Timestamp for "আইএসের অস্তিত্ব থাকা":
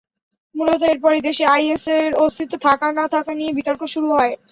1.55-2.87